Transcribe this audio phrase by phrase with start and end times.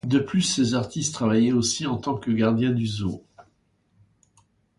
[0.07, 3.23] De plus, ses artistes travaillaient aussi en tant que gardiens du zoo.